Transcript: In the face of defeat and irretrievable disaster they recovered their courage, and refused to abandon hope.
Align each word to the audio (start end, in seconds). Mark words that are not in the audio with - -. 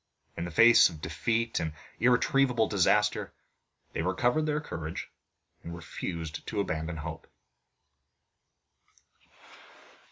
In 0.35 0.45
the 0.45 0.49
face 0.49 0.89
of 0.89 0.99
defeat 0.99 1.59
and 1.59 1.73
irretrievable 1.99 2.67
disaster 2.67 3.33
they 3.93 4.01
recovered 4.01 4.47
their 4.47 4.59
courage, 4.59 5.11
and 5.63 5.75
refused 5.75 6.47
to 6.47 6.59
abandon 6.59 6.97
hope. 6.97 7.27